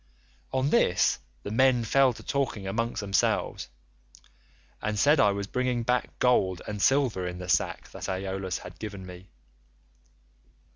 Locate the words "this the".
0.71-1.51